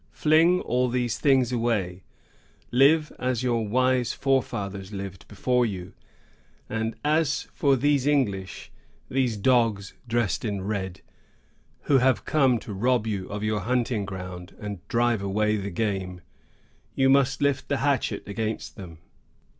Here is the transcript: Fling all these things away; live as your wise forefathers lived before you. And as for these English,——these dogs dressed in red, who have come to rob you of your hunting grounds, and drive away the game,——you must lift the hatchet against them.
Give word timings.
Fling 0.13 0.61
all 0.61 0.89
these 0.89 1.19
things 1.19 1.51
away; 1.51 2.01
live 2.71 3.11
as 3.19 3.43
your 3.43 3.67
wise 3.67 4.13
forefathers 4.13 4.91
lived 4.91 5.27
before 5.27 5.63
you. 5.63 5.93
And 6.67 6.95
as 7.05 7.43
for 7.53 7.75
these 7.75 8.07
English,——these 8.07 9.37
dogs 9.37 9.93
dressed 10.07 10.43
in 10.43 10.63
red, 10.63 11.01
who 11.81 11.99
have 11.99 12.25
come 12.25 12.57
to 12.61 12.73
rob 12.73 13.05
you 13.05 13.29
of 13.29 13.43
your 13.43 13.59
hunting 13.59 14.03
grounds, 14.05 14.53
and 14.59 14.79
drive 14.87 15.21
away 15.21 15.55
the 15.57 15.69
game,——you 15.69 17.07
must 17.07 17.39
lift 17.39 17.67
the 17.67 17.77
hatchet 17.77 18.27
against 18.27 18.75
them. 18.75 18.97